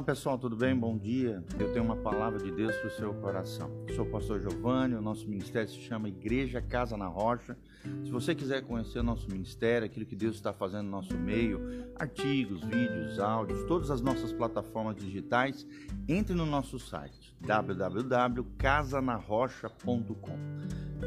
Olá 0.00 0.06
pessoal, 0.06 0.38
tudo 0.38 0.56
bem? 0.56 0.74
Bom 0.74 0.96
dia. 0.96 1.44
Eu 1.58 1.74
tenho 1.74 1.84
uma 1.84 1.96
palavra 1.96 2.38
de 2.38 2.50
Deus 2.50 2.74
para 2.74 2.88
o 2.88 2.90
seu 2.92 3.12
coração. 3.12 3.70
Eu 3.86 3.94
sou 3.94 4.06
o 4.06 4.10
pastor 4.10 4.40
Giovanni, 4.40 4.94
o 4.94 5.02
nosso 5.02 5.28
ministério 5.28 5.68
se 5.68 5.78
chama 5.78 6.08
Igreja 6.08 6.62
Casa 6.62 6.96
na 6.96 7.06
Rocha. 7.06 7.54
Se 8.02 8.10
você 8.10 8.34
quiser 8.34 8.62
conhecer 8.62 9.00
o 9.00 9.02
nosso 9.02 9.30
ministério, 9.30 9.84
aquilo 9.84 10.06
que 10.06 10.16
Deus 10.16 10.36
está 10.36 10.54
fazendo 10.54 10.84
no 10.84 10.90
nosso 10.90 11.14
meio, 11.18 11.60
artigos, 11.96 12.62
vídeos, 12.62 13.20
áudios, 13.20 13.62
todas 13.64 13.90
as 13.90 14.00
nossas 14.00 14.32
plataformas 14.32 14.96
digitais, 14.96 15.66
entre 16.08 16.34
no 16.34 16.46
nosso 16.46 16.78
site 16.78 17.36
www.casanarrocha.com. 17.42 20.38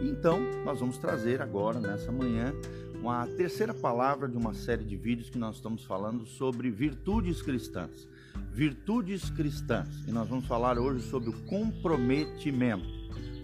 Então, 0.03 0.39
nós 0.63 0.79
vamos 0.79 0.99
trazer 0.99 1.41
agora, 1.41 1.79
nessa 1.79 2.11
manhã, 2.11 2.53
uma 2.93 3.25
terceira 3.25 3.73
palavra 3.73 4.29
de 4.29 4.37
uma 4.37 4.53
série 4.53 4.83
de 4.83 4.95
vídeos 4.95 5.31
que 5.31 5.39
nós 5.39 5.55
estamos 5.55 5.83
falando 5.83 6.27
sobre 6.27 6.69
virtudes 6.69 7.41
cristãs. 7.41 8.07
Virtudes 8.51 9.29
cristãs. 9.29 10.07
E 10.07 10.11
nós 10.11 10.27
vamos 10.27 10.45
falar 10.45 10.77
hoje 10.77 11.07
sobre 11.09 11.29
o 11.29 11.33
comprometimento. 11.45 12.85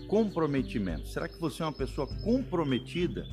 Comprometimento. 0.07 1.07
Será 1.07 1.27
que 1.27 1.39
você 1.39 1.63
é 1.63 1.65
uma 1.65 1.73
pessoa 1.73 2.07
comprometida? 2.23 3.25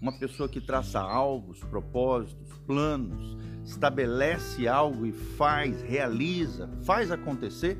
Uma 0.00 0.18
pessoa 0.18 0.48
que 0.48 0.60
traça 0.60 1.00
alvos, 1.00 1.60
propósitos, 1.60 2.52
planos, 2.66 3.36
estabelece 3.64 4.66
algo 4.66 5.06
e 5.06 5.12
faz, 5.12 5.80
realiza, 5.82 6.68
faz 6.82 7.10
acontecer? 7.10 7.78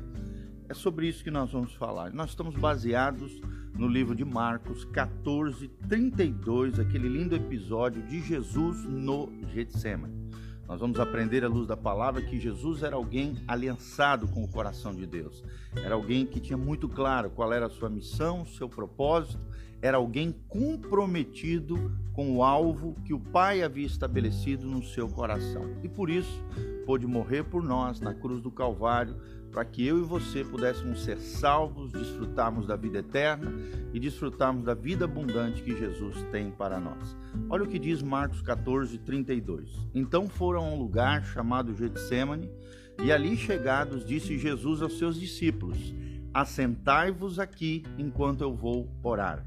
É 0.69 0.73
sobre 0.73 1.07
isso 1.07 1.23
que 1.23 1.31
nós 1.31 1.51
vamos 1.51 1.73
falar. 1.73 2.13
Nós 2.13 2.29
estamos 2.29 2.55
baseados 2.55 3.39
no 3.77 3.87
livro 3.87 4.15
de 4.15 4.23
Marcos 4.23 4.85
14, 4.85 5.67
32, 5.89 6.79
aquele 6.79 7.09
lindo 7.09 7.35
episódio 7.35 8.01
de 8.03 8.21
Jesus 8.21 8.83
no 8.85 9.31
Getsemane. 9.53 10.22
Nós 10.67 10.79
vamos 10.79 10.99
aprender 10.99 11.43
à 11.43 11.47
luz 11.47 11.67
da 11.67 11.75
palavra 11.75 12.21
que 12.21 12.39
Jesus 12.39 12.83
era 12.83 12.95
alguém 12.95 13.35
aliançado 13.47 14.27
com 14.27 14.43
o 14.43 14.47
coração 14.47 14.93
de 14.95 15.05
Deus. 15.05 15.43
Era 15.75 15.95
alguém 15.95 16.25
que 16.25 16.39
tinha 16.39 16.57
muito 16.57 16.87
claro 16.87 17.29
qual 17.29 17.51
era 17.51 17.65
a 17.65 17.69
sua 17.69 17.89
missão, 17.89 18.45
seu 18.45 18.69
propósito. 18.69 19.39
Era 19.81 19.97
alguém 19.97 20.31
comprometido 20.47 21.91
com 22.13 22.37
o 22.37 22.43
alvo 22.43 22.95
que 23.03 23.13
o 23.13 23.19
Pai 23.19 23.61
havia 23.61 23.85
estabelecido 23.85 24.65
no 24.65 24.81
seu 24.81 25.09
coração. 25.09 25.75
E 25.83 25.89
por 25.89 26.09
isso 26.09 26.41
pôde 26.85 27.05
morrer 27.05 27.43
por 27.43 27.61
nós 27.61 27.99
na 27.99 28.13
cruz 28.13 28.41
do 28.41 28.49
Calvário 28.49 29.17
para 29.53 29.63
que 29.63 29.85
eu 29.85 29.99
e 29.99 30.01
você 30.01 30.43
pudéssemos 30.43 31.03
ser 31.03 31.19
salvos, 31.19 31.91
desfrutarmos 31.91 32.65
da 32.65 32.75
vida 32.75 32.97
eterna 32.97 33.53
e 33.93 33.99
desfrutarmos 33.99 34.65
da 34.65 34.73
vida 34.73 35.05
abundante 35.05 35.61
que 35.61 35.77
Jesus 35.77 36.23
tem 36.31 36.49
para 36.49 36.79
nós. 36.79 37.15
Olha 37.47 37.63
o 37.63 37.67
que 37.67 37.77
diz 37.77 38.01
Marcos 38.01 38.41
14, 38.41 38.97
32. 38.97 39.69
Então 39.93 40.27
foram 40.27 40.65
a 40.65 40.69
um 40.71 40.79
lugar 40.79 41.23
chamado 41.23 41.75
Getsemane, 41.75 42.49
e 43.03 43.11
ali 43.11 43.37
chegados, 43.37 44.05
disse 44.05 44.37
Jesus 44.37 44.81
aos 44.81 44.97
seus 44.97 45.19
discípulos: 45.19 45.93
Assentai-vos 46.33 47.37
aqui 47.37 47.83
enquanto 47.97 48.41
eu 48.41 48.55
vou 48.55 48.91
orar. 49.03 49.45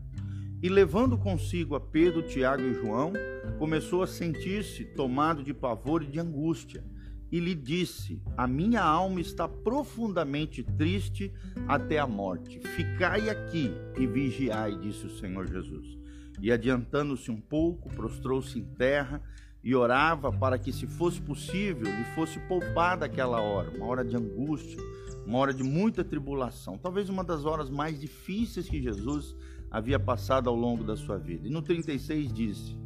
E 0.63 0.69
levando 0.69 1.19
consigo 1.19 1.75
a 1.75 1.81
Pedro, 1.81 2.23
Tiago 2.23 2.63
e 2.63 2.75
João, 2.75 3.13
começou 3.59 4.03
a 4.03 4.07
sentir-se 4.07 4.85
tomado 4.85 5.43
de 5.43 5.53
pavor 5.53 6.03
e 6.03 6.07
de 6.07 6.19
angústia 6.19 6.83
e 7.31 7.41
lhe 7.41 7.55
disse: 7.55 8.21
A 8.37 8.47
minha 8.47 8.83
alma 8.83 9.21
está 9.21 9.49
profundamente 9.49 10.63
triste 10.63 11.33
até 11.67 11.99
a 11.99 12.07
morte. 12.07 12.61
Ficai 12.61 13.29
aqui 13.29 13.71
e 13.99 14.07
vigiai, 14.07 14.77
disse 14.79 15.07
o 15.07 15.19
Senhor 15.19 15.47
Jesus. 15.47 15.97
E 16.41 16.53
adiantando-se 16.53 17.31
um 17.31 17.41
pouco, 17.41 17.89
prostrou-se 17.89 18.59
em 18.59 18.65
terra 18.65 19.23
e 19.65 19.75
orava 19.75 20.31
para 20.31 20.59
que, 20.59 20.73
se 20.73 20.87
fosse 20.87 21.21
possível, 21.21 21.85
lhe 21.85 22.05
fosse 22.15 22.39
poupada 22.41 23.07
aquela 23.07 23.41
hora, 23.41 23.71
uma 23.77 23.87
hora 23.87 24.05
de 24.05 24.15
angústia, 24.15 24.79
uma 25.27 25.39
hora 25.39 25.53
de 25.53 25.65
muita 25.65 26.05
tribulação, 26.05 26.79
talvez 26.79 27.09
uma 27.09 27.25
das 27.25 27.45
horas 27.45 27.69
mais 27.69 27.99
difíceis 27.99 28.69
que 28.69 28.81
Jesus 28.81 29.35
havia 29.71 29.99
passado 29.99 30.49
ao 30.49 30.55
longo 30.55 30.85
da 30.85 30.97
sua 30.97 31.19
vida. 31.19 31.49
E 31.49 31.51
no 31.51 31.63
36 31.63 32.33
disse: 32.33 32.77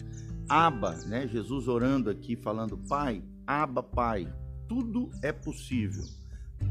Aba, 0.49 0.97
né? 1.07 1.29
Jesus 1.29 1.69
orando 1.69 2.09
aqui, 2.09 2.35
falando: 2.35 2.79
Pai, 2.89 3.23
Aba, 3.51 3.83
Pai, 3.83 4.33
tudo 4.69 5.11
é 5.25 5.33
possível. 5.33 6.05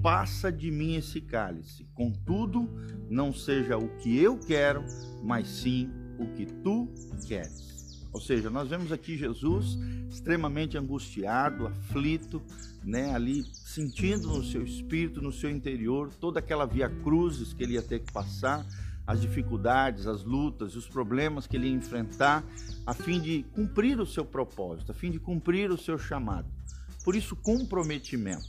Passa 0.01 0.49
de 0.49 0.71
mim 0.71 0.95
esse 0.95 1.19
cálice. 1.19 1.85
Contudo, 1.93 2.69
não 3.09 3.33
seja 3.33 3.77
o 3.77 3.89
que 3.97 4.17
eu 4.17 4.37
quero, 4.37 4.85
mas 5.21 5.49
sim 5.49 5.89
o 6.17 6.27
que 6.27 6.45
tu 6.45 6.87
queres. 7.27 8.07
Ou 8.13 8.21
seja, 8.21 8.49
nós 8.49 8.69
vemos 8.69 8.93
aqui 8.93 9.17
Jesus 9.17 9.77
extremamente 10.09 10.77
angustiado, 10.77 11.67
aflito, 11.67 12.41
né, 12.81 13.13
ali 13.13 13.43
sentindo 13.43 14.29
no 14.29 14.41
seu 14.41 14.63
espírito, 14.63 15.21
no 15.21 15.33
seu 15.33 15.51
interior, 15.51 16.13
toda 16.13 16.39
aquela 16.39 16.65
via 16.65 16.87
cruzes 16.87 17.51
que 17.51 17.61
ele 17.61 17.73
ia 17.73 17.81
ter 17.81 17.99
que 17.99 18.13
passar, 18.13 18.65
as 19.05 19.19
dificuldades, 19.19 20.07
as 20.07 20.23
lutas, 20.23 20.77
os 20.77 20.87
problemas 20.87 21.45
que 21.45 21.57
ele 21.57 21.67
ia 21.67 21.75
enfrentar, 21.75 22.41
a 22.85 22.93
fim 22.93 23.19
de 23.19 23.43
cumprir 23.51 23.99
o 23.99 24.05
seu 24.05 24.23
propósito, 24.23 24.93
a 24.93 24.95
fim 24.95 25.11
de 25.11 25.19
cumprir 25.19 25.69
o 25.71 25.77
seu 25.77 25.97
chamado. 25.97 26.58
Por 27.03 27.15
isso, 27.15 27.35
comprometimento. 27.35 28.47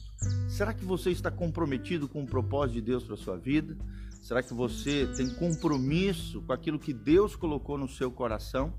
Será 0.48 0.74
que 0.74 0.84
você 0.84 1.10
está 1.10 1.30
comprometido 1.30 2.08
com 2.08 2.22
o 2.22 2.26
propósito 2.26 2.74
de 2.74 2.82
Deus 2.82 3.04
para 3.04 3.14
a 3.14 3.18
sua 3.18 3.36
vida? 3.36 3.76
Será 4.22 4.42
que 4.42 4.52
você 4.52 5.06
tem 5.16 5.30
compromisso 5.34 6.42
com 6.42 6.52
aquilo 6.52 6.78
que 6.78 6.92
Deus 6.92 7.34
colocou 7.34 7.78
no 7.78 7.88
seu 7.88 8.10
coração? 8.10 8.74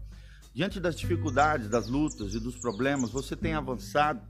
Diante 0.53 0.79
das 0.79 0.95
dificuldades, 0.95 1.69
das 1.69 1.87
lutas 1.87 2.35
e 2.35 2.39
dos 2.39 2.57
problemas, 2.57 3.09
você 3.09 3.35
tem 3.35 3.53
avançado? 3.53 4.21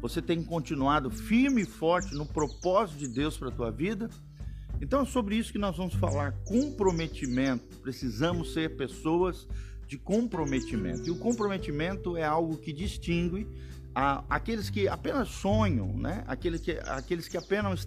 Você 0.00 0.22
tem 0.22 0.42
continuado 0.42 1.10
firme 1.10 1.62
e 1.62 1.66
forte 1.66 2.14
no 2.14 2.24
propósito 2.24 2.98
de 2.98 3.08
Deus 3.08 3.36
para 3.36 3.48
a 3.48 3.52
tua 3.52 3.70
vida? 3.70 4.08
Então 4.80 5.02
é 5.02 5.04
sobre 5.04 5.36
isso 5.36 5.52
que 5.52 5.58
nós 5.58 5.76
vamos 5.76 5.94
falar, 5.94 6.32
comprometimento. 6.44 7.78
Precisamos 7.80 8.52
ser 8.52 8.76
pessoas 8.76 9.46
de 9.86 9.98
comprometimento. 9.98 11.06
E 11.06 11.10
o 11.10 11.18
comprometimento 11.18 12.16
é 12.16 12.24
algo 12.24 12.56
que 12.56 12.72
distingue 12.72 13.46
a, 13.94 14.24
aqueles 14.28 14.70
que 14.70 14.88
apenas 14.88 15.28
sonham, 15.28 15.96
né? 15.96 16.24
aqueles, 16.26 16.60
que, 16.60 16.72
aqueles, 16.84 17.28
que 17.28 17.36
apenas, 17.36 17.86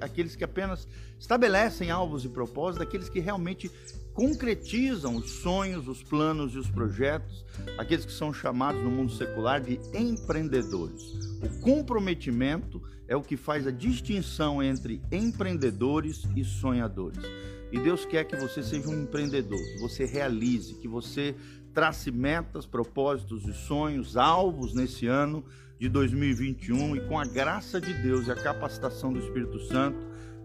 aqueles 0.00 0.36
que 0.36 0.44
apenas 0.44 0.88
estabelecem 1.18 1.90
alvos 1.90 2.24
e 2.24 2.28
propósitos, 2.28 2.86
aqueles 2.86 3.08
que 3.08 3.20
realmente 3.20 3.70
concretizam 4.14 5.16
os 5.16 5.30
sonhos, 5.30 5.88
os 5.88 6.02
planos 6.02 6.54
e 6.54 6.58
os 6.58 6.70
projetos, 6.70 7.44
aqueles 7.76 8.04
que 8.04 8.12
são 8.12 8.32
chamados 8.32 8.82
no 8.82 8.90
mundo 8.90 9.12
secular 9.12 9.60
de 9.60 9.80
empreendedores. 9.92 11.02
O 11.42 11.60
comprometimento 11.60 12.80
é 13.06 13.16
o 13.16 13.22
que 13.22 13.36
faz 13.36 13.66
a 13.66 13.70
distinção 13.70 14.62
entre 14.62 15.00
empreendedores 15.10 16.26
e 16.36 16.44
sonhadores. 16.44 17.22
E 17.70 17.78
Deus 17.78 18.04
quer 18.04 18.24
que 18.24 18.36
você 18.36 18.62
seja 18.62 18.88
um 18.88 19.02
empreendedor, 19.02 19.58
que 19.58 19.80
você 19.80 20.04
realize, 20.04 20.74
que 20.76 20.88
você 20.88 21.34
trace 21.72 22.10
metas, 22.10 22.66
propósitos 22.66 23.44
e 23.46 23.52
sonhos, 23.52 24.16
alvos 24.16 24.72
nesse 24.72 25.06
ano 25.06 25.44
de 25.78 25.88
2021 25.88 26.96
e 26.96 27.00
com 27.08 27.18
a 27.18 27.24
graça 27.24 27.80
de 27.80 27.92
Deus 27.94 28.28
e 28.28 28.30
a 28.30 28.36
capacitação 28.36 29.12
do 29.12 29.18
Espírito 29.18 29.58
Santo, 29.58 29.98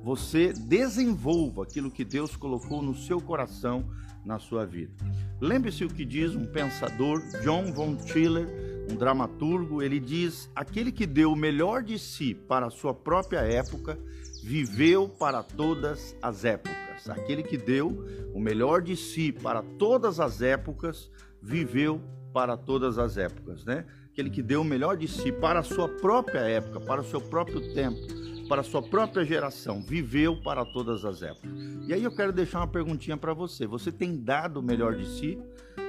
você 0.03 0.53
desenvolva 0.53 1.63
aquilo 1.63 1.91
que 1.91 2.03
Deus 2.03 2.35
colocou 2.35 2.81
no 2.81 2.95
seu 2.95 3.21
coração, 3.21 3.85
na 4.25 4.39
sua 4.39 4.65
vida. 4.65 4.91
Lembre-se 5.39 5.83
o 5.83 5.89
que 5.89 6.03
diz 6.03 6.35
um 6.35 6.45
pensador, 6.45 7.21
John 7.43 7.71
von 7.71 7.97
Schiller, 8.07 8.47
um 8.89 8.95
dramaturgo, 8.95 9.81
ele 9.81 9.99
diz: 9.99 10.49
aquele 10.55 10.91
que 10.91 11.05
deu 11.05 11.31
o 11.31 11.35
melhor 11.35 11.83
de 11.83 11.99
si 11.99 12.33
para 12.33 12.67
a 12.67 12.69
sua 12.69 12.93
própria 12.93 13.39
época, 13.41 13.99
viveu 14.43 15.07
para 15.07 15.43
todas 15.43 16.15
as 16.21 16.45
épocas. 16.45 17.09
Aquele 17.09 17.43
que 17.43 17.57
deu 17.57 18.05
o 18.33 18.39
melhor 18.39 18.81
de 18.81 18.95
si 18.95 19.31
para 19.31 19.61
todas 19.61 20.19
as 20.19 20.41
épocas, 20.41 21.09
viveu 21.41 22.01
para 22.33 22.57
todas 22.57 22.97
as 22.97 23.17
épocas, 23.17 23.65
né? 23.65 23.85
Aquele 24.11 24.29
que 24.29 24.41
deu 24.41 24.61
o 24.61 24.65
melhor 24.65 24.97
de 24.97 25.07
si 25.07 25.31
para 25.31 25.59
a 25.59 25.63
sua 25.63 25.87
própria 25.87 26.41
época, 26.41 26.79
para 26.79 27.01
o 27.01 27.05
seu 27.05 27.21
próprio 27.21 27.73
tempo, 27.73 27.99
para 28.47 28.61
a 28.61 28.63
sua 28.63 28.81
própria 28.81 29.23
geração, 29.23 29.81
viveu 29.81 30.41
para 30.41 30.65
todas 30.65 31.05
as 31.05 31.21
épocas. 31.21 31.49
E 31.87 31.93
aí 31.93 32.03
eu 32.03 32.13
quero 32.13 32.33
deixar 32.33 32.59
uma 32.59 32.67
perguntinha 32.67 33.15
para 33.15 33.33
você. 33.33 33.65
Você 33.65 33.91
tem 33.91 34.21
dado 34.21 34.59
o 34.59 34.63
melhor 34.63 34.95
de 34.95 35.05
si? 35.05 35.39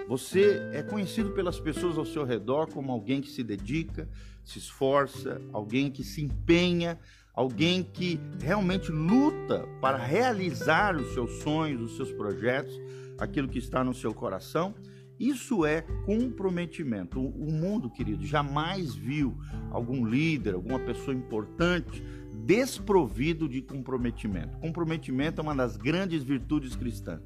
Você 0.09 0.61
é 0.73 0.83
conhecido 0.83 1.31
pelas 1.31 1.61
pessoas 1.61 1.97
ao 1.97 2.05
seu 2.05 2.25
redor 2.25 2.67
como 2.73 2.91
alguém 2.91 3.21
que 3.21 3.31
se 3.31 3.43
dedica, 3.43 4.09
se 4.45 4.59
esforça, 4.59 5.41
alguém 5.53 5.91
que 5.91 6.03
se 6.03 6.23
empenha, 6.23 6.99
alguém 7.35 7.83
que 7.83 8.21
realmente 8.41 8.91
luta 8.91 9.67
para 9.81 9.97
realizar 9.97 10.97
os 10.97 11.15
seus 11.15 11.43
sonhos, 11.43 11.83
os 11.83 11.97
seus 11.97 12.13
projetos, 12.13 12.79
aquilo 13.19 13.49
que 13.49 13.59
está 13.59 13.85
no 13.85 13.95
seu 13.95 14.13
coração. 14.13 14.75
Isso 15.19 15.67
é 15.67 15.83
comprometimento. 16.07 17.21
O 17.21 17.53
mundo, 17.53 17.91
querido, 17.91 18.25
jamais 18.25 18.95
viu 18.95 19.37
algum 19.71 20.05
líder, 20.07 20.55
alguma 20.55 20.79
pessoa 20.79 21.15
importante 21.15 22.03
desprovido 22.33 23.49
de 23.49 23.61
comprometimento. 23.61 24.59
Comprometimento 24.59 25.41
é 25.41 25.43
uma 25.43 25.55
das 25.55 25.77
grandes 25.77 26.23
virtudes 26.23 26.75
cristãs. 26.75 27.21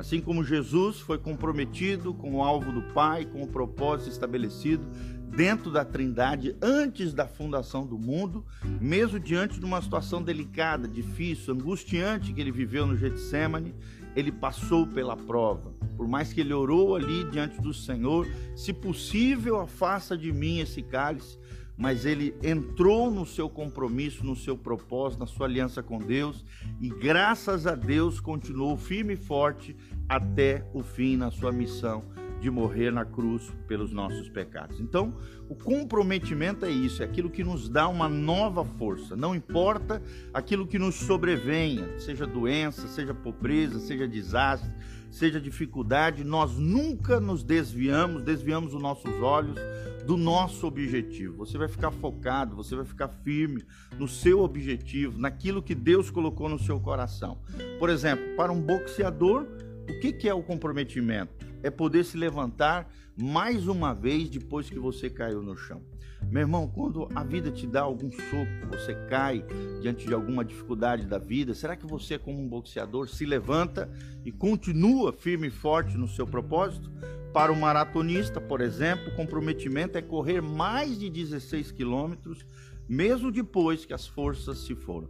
Assim 0.00 0.18
como 0.18 0.42
Jesus 0.42 0.98
foi 0.98 1.18
comprometido 1.18 2.14
com 2.14 2.36
o 2.36 2.42
alvo 2.42 2.72
do 2.72 2.80
Pai, 2.94 3.26
com 3.26 3.42
o 3.42 3.46
propósito 3.46 4.08
estabelecido, 4.08 4.82
dentro 5.28 5.70
da 5.70 5.84
Trindade 5.84 6.56
antes 6.62 7.12
da 7.12 7.28
fundação 7.28 7.84
do 7.84 7.98
mundo, 7.98 8.42
mesmo 8.80 9.20
diante 9.20 9.60
de 9.60 9.64
uma 9.66 9.82
situação 9.82 10.22
delicada, 10.22 10.88
difícil, 10.88 11.52
angustiante 11.52 12.32
que 12.32 12.40
ele 12.40 12.50
viveu 12.50 12.86
no 12.86 12.96
Getsemane, 12.96 13.74
ele 14.16 14.32
passou 14.32 14.86
pela 14.86 15.14
prova. 15.14 15.74
Por 15.98 16.08
mais 16.08 16.32
que 16.32 16.40
ele 16.40 16.54
orou 16.54 16.96
ali 16.96 17.24
diante 17.24 17.60
do 17.60 17.74
Senhor, 17.74 18.26
se 18.56 18.72
possível, 18.72 19.60
afasta 19.60 20.16
de 20.16 20.32
mim 20.32 20.60
esse 20.60 20.80
cálice, 20.80 21.38
mas 21.80 22.04
ele 22.04 22.36
entrou 22.42 23.10
no 23.10 23.24
seu 23.24 23.48
compromisso, 23.48 24.22
no 24.22 24.36
seu 24.36 24.54
propósito, 24.54 25.20
na 25.20 25.26
sua 25.26 25.46
aliança 25.46 25.82
com 25.82 25.96
Deus 25.96 26.44
e 26.78 26.90
graças 26.90 27.66
a 27.66 27.74
Deus 27.74 28.20
continuou 28.20 28.76
firme 28.76 29.14
e 29.14 29.16
forte 29.16 29.74
até 30.06 30.62
o 30.74 30.82
fim 30.82 31.16
na 31.16 31.30
sua 31.30 31.50
missão 31.50 32.04
de 32.38 32.50
morrer 32.50 32.90
na 32.90 33.04
cruz 33.04 33.50
pelos 33.66 33.92
nossos 33.92 34.28
pecados. 34.28 34.78
Então, 34.78 35.14
o 35.48 35.54
comprometimento 35.54 36.66
é 36.66 36.70
isso, 36.70 37.02
é 37.02 37.06
aquilo 37.06 37.30
que 37.30 37.44
nos 37.44 37.68
dá 37.68 37.88
uma 37.88 38.08
nova 38.08 38.62
força. 38.64 39.16
Não 39.16 39.34
importa 39.34 40.02
aquilo 40.34 40.66
que 40.66 40.78
nos 40.78 40.94
sobrevenha, 40.94 41.98
seja 41.98 42.26
doença, 42.26 42.88
seja 42.88 43.14
pobreza, 43.14 43.78
seja 43.78 44.06
desastre, 44.06 44.70
seja 45.10 45.40
dificuldade, 45.40 46.24
nós 46.24 46.56
nunca 46.56 47.18
nos 47.20 47.42
desviamos, 47.42 48.22
desviamos 48.22 48.74
os 48.74 48.80
nossos 48.80 49.12
olhos 49.22 49.58
do 50.06 50.16
nosso 50.16 50.66
objetivo. 50.66 51.36
Você 51.38 51.58
vai 51.58 51.68
ficar 51.68 51.90
focado, 51.90 52.56
você 52.56 52.74
vai 52.74 52.84
ficar 52.84 53.08
firme 53.08 53.64
no 53.98 54.08
seu 54.08 54.40
objetivo, 54.40 55.18
naquilo 55.18 55.62
que 55.62 55.74
Deus 55.74 56.10
colocou 56.10 56.48
no 56.48 56.58
seu 56.58 56.80
coração. 56.80 57.38
Por 57.78 57.90
exemplo, 57.90 58.36
para 58.36 58.52
um 58.52 58.60
boxeador, 58.60 59.46
o 59.88 60.00
que 60.00 60.28
é 60.28 60.34
o 60.34 60.42
comprometimento? 60.42 61.50
é 61.62 61.70
poder 61.70 62.04
se 62.04 62.16
levantar 62.16 62.90
mais 63.20 63.68
uma 63.68 63.94
vez 63.94 64.28
depois 64.28 64.68
que 64.70 64.78
você 64.78 65.10
caiu 65.10 65.42
no 65.42 65.56
chão. 65.56 65.82
Meu 66.30 66.42
irmão, 66.42 66.68
quando 66.68 67.08
a 67.14 67.24
vida 67.24 67.50
te 67.50 67.66
dá 67.66 67.82
algum 67.82 68.10
soco, 68.10 68.66
você 68.70 68.94
cai 69.08 69.44
diante 69.80 70.06
de 70.06 70.14
alguma 70.14 70.44
dificuldade 70.44 71.06
da 71.06 71.18
vida, 71.18 71.54
será 71.54 71.76
que 71.76 71.86
você, 71.86 72.18
como 72.18 72.40
um 72.40 72.48
boxeador, 72.48 73.08
se 73.08 73.24
levanta 73.24 73.90
e 74.24 74.30
continua 74.30 75.12
firme 75.12 75.48
e 75.48 75.50
forte 75.50 75.96
no 75.96 76.06
seu 76.06 76.26
propósito? 76.26 76.90
Para 77.32 77.52
o 77.52 77.56
maratonista, 77.56 78.40
por 78.40 78.60
exemplo, 78.60 79.08
o 79.08 79.16
comprometimento 79.16 79.96
é 79.96 80.02
correr 80.02 80.40
mais 80.40 80.98
de 80.98 81.08
16 81.08 81.72
quilômetros, 81.72 82.44
mesmo 82.88 83.30
depois 83.30 83.84
que 83.84 83.94
as 83.94 84.06
forças 84.06 84.58
se 84.58 84.74
foram. 84.74 85.08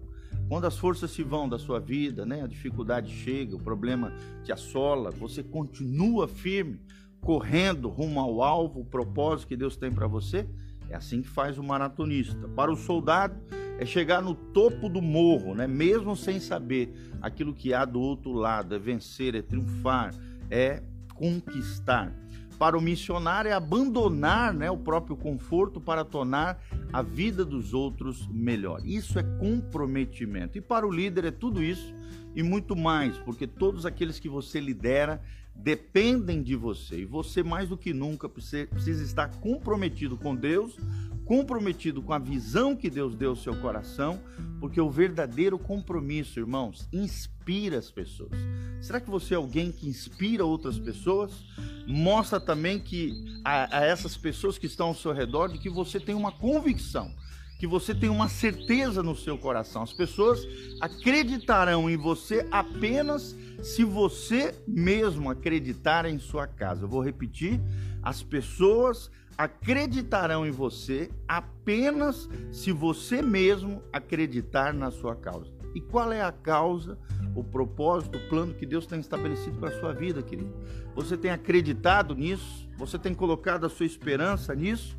Quando 0.48 0.66
as 0.66 0.76
forças 0.76 1.10
se 1.10 1.22
vão 1.22 1.48
da 1.48 1.58
sua 1.58 1.78
vida, 1.78 2.26
né, 2.26 2.42
a 2.42 2.46
dificuldade 2.46 3.12
chega, 3.12 3.56
o 3.56 3.60
problema 3.60 4.12
te 4.42 4.52
assola, 4.52 5.10
você 5.10 5.42
continua 5.42 6.26
firme, 6.26 6.80
correndo 7.20 7.88
rumo 7.88 8.20
ao 8.20 8.42
alvo, 8.42 8.80
o 8.80 8.84
propósito 8.84 9.48
que 9.48 9.56
Deus 9.56 9.76
tem 9.76 9.90
para 9.90 10.06
você. 10.06 10.48
É 10.88 10.96
assim 10.96 11.22
que 11.22 11.28
faz 11.28 11.58
o 11.58 11.62
maratonista. 11.62 12.48
Para 12.48 12.72
o 12.72 12.76
soldado, 12.76 13.40
é 13.78 13.86
chegar 13.86 14.20
no 14.20 14.34
topo 14.34 14.88
do 14.88 15.00
morro, 15.00 15.54
né? 15.54 15.66
mesmo 15.66 16.16
sem 16.16 16.40
saber 16.40 16.92
aquilo 17.22 17.54
que 17.54 17.72
há 17.72 17.84
do 17.84 18.00
outro 18.00 18.32
lado, 18.32 18.74
é 18.74 18.78
vencer, 18.78 19.34
é 19.34 19.42
triunfar, 19.42 20.14
é 20.50 20.82
conquistar 21.14 22.14
para 22.60 22.76
o 22.76 22.80
missionário 22.80 23.48
é 23.48 23.54
abandonar 23.54 24.52
né, 24.52 24.70
o 24.70 24.76
próprio 24.76 25.16
conforto 25.16 25.80
para 25.80 26.04
tornar 26.04 26.62
a 26.92 27.00
vida 27.00 27.42
dos 27.42 27.72
outros 27.72 28.28
melhor. 28.28 28.82
Isso 28.84 29.18
é 29.18 29.22
comprometimento. 29.22 30.58
E 30.58 30.60
para 30.60 30.86
o 30.86 30.90
líder 30.90 31.24
é 31.24 31.30
tudo 31.30 31.62
isso 31.62 31.94
e 32.36 32.42
muito 32.42 32.76
mais, 32.76 33.16
porque 33.16 33.46
todos 33.46 33.86
aqueles 33.86 34.20
que 34.20 34.28
você 34.28 34.60
lidera 34.60 35.22
dependem 35.62 36.42
de 36.42 36.56
você. 36.56 37.00
E 37.00 37.04
você, 37.04 37.42
mais 37.42 37.68
do 37.68 37.76
que 37.76 37.92
nunca, 37.92 38.28
precisa 38.28 39.04
estar 39.04 39.28
comprometido 39.40 40.16
com 40.16 40.34
Deus, 40.34 40.76
comprometido 41.24 42.02
com 42.02 42.12
a 42.12 42.18
visão 42.18 42.74
que 42.74 42.90
Deus 42.90 43.14
deu 43.14 43.30
ao 43.30 43.36
seu 43.36 43.54
coração, 43.56 44.20
porque 44.58 44.80
o 44.80 44.90
verdadeiro 44.90 45.58
compromisso, 45.58 46.38
irmãos, 46.38 46.88
inspira 46.92 47.78
as 47.78 47.90
pessoas. 47.90 48.32
Será 48.80 49.00
que 49.00 49.10
você 49.10 49.34
é 49.34 49.36
alguém 49.36 49.70
que 49.70 49.88
inspira 49.88 50.44
outras 50.44 50.78
pessoas? 50.78 51.44
mostra 51.90 52.40
também 52.40 52.78
que 52.78 53.40
a, 53.44 53.78
a 53.78 53.84
essas 53.84 54.16
pessoas 54.16 54.56
que 54.58 54.66
estão 54.66 54.88
ao 54.88 54.94
seu 54.94 55.12
redor 55.12 55.48
de 55.48 55.58
que 55.58 55.68
você 55.68 55.98
tem 55.98 56.14
uma 56.14 56.32
convicção, 56.32 57.12
que 57.60 57.66
você 57.66 57.94
tem 57.94 58.08
uma 58.08 58.26
certeza 58.26 59.02
no 59.02 59.14
seu 59.14 59.36
coração. 59.36 59.82
As 59.82 59.92
pessoas 59.92 60.48
acreditarão 60.80 61.90
em 61.90 61.96
você 61.96 62.48
apenas 62.50 63.36
se 63.62 63.84
você 63.84 64.54
mesmo 64.66 65.28
acreditar 65.28 66.06
em 66.06 66.18
sua 66.18 66.46
casa. 66.46 66.84
Eu 66.84 66.88
vou 66.88 67.04
repetir: 67.04 67.60
as 68.02 68.22
pessoas 68.22 69.10
acreditarão 69.36 70.46
em 70.46 70.50
você 70.50 71.10
apenas 71.28 72.30
se 72.50 72.72
você 72.72 73.20
mesmo 73.20 73.82
acreditar 73.92 74.72
na 74.72 74.90
sua 74.90 75.14
causa. 75.14 75.52
E 75.74 75.82
qual 75.82 76.10
é 76.10 76.22
a 76.22 76.32
causa, 76.32 76.98
o 77.34 77.44
propósito, 77.44 78.16
o 78.16 78.28
plano 78.30 78.54
que 78.54 78.64
Deus 78.64 78.86
tem 78.86 79.00
estabelecido 79.00 79.58
para 79.58 79.68
a 79.68 79.78
sua 79.78 79.92
vida, 79.92 80.22
querido? 80.22 80.54
Você 80.94 81.14
tem 81.14 81.30
acreditado 81.30 82.14
nisso? 82.14 82.66
Você 82.78 82.98
tem 82.98 83.14
colocado 83.14 83.66
a 83.66 83.68
sua 83.68 83.84
esperança 83.84 84.54
nisso? 84.54 84.98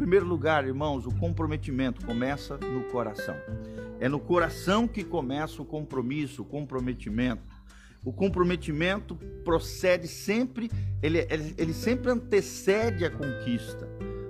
Primeiro 0.00 0.24
lugar, 0.24 0.66
irmãos, 0.66 1.04
o 1.04 1.14
comprometimento 1.14 2.06
começa 2.06 2.56
no 2.56 2.84
coração. 2.84 3.36
É 4.00 4.08
no 4.08 4.18
coração 4.18 4.88
que 4.88 5.04
começa 5.04 5.60
o 5.60 5.64
compromisso, 5.66 6.40
o 6.40 6.44
comprometimento. 6.46 7.42
O 8.02 8.10
comprometimento 8.10 9.14
procede 9.44 10.08
sempre, 10.08 10.70
ele, 11.02 11.18
ele, 11.28 11.54
ele 11.58 11.74
sempre 11.74 12.10
antecede 12.10 13.04
a 13.04 13.10
conquista. 13.10 13.86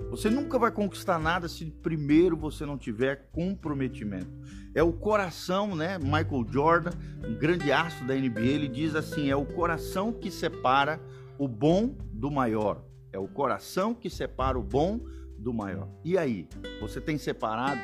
Você 0.09 0.29
nunca 0.29 0.59
vai 0.59 0.71
conquistar 0.71 1.17
nada 1.17 1.47
se 1.47 1.63
primeiro 1.63 2.35
você 2.35 2.65
não 2.65 2.77
tiver 2.77 3.29
comprometimento. 3.31 4.27
É 4.75 4.83
o 4.83 4.91
coração, 4.91 5.73
né? 5.73 5.97
Michael 5.97 6.45
Jordan, 6.51 6.91
um 7.25 7.33
grande 7.35 7.71
astro 7.71 8.05
da 8.05 8.13
NBA, 8.13 8.41
ele 8.41 8.67
diz 8.67 8.93
assim: 8.93 9.29
é 9.29 9.37
o 9.37 9.45
coração 9.45 10.11
que 10.11 10.29
separa 10.29 10.99
o 11.37 11.47
bom 11.47 11.95
do 12.11 12.29
maior. 12.29 12.83
É 13.13 13.17
o 13.17 13.27
coração 13.27 13.93
que 13.93 14.09
separa 14.09 14.59
o 14.59 14.63
bom 14.63 14.97
do 14.97 15.20
maior. 15.53 15.89
E 16.03 16.17
aí, 16.17 16.47
você 16.79 17.01
tem 17.01 17.17
separado? 17.17 17.79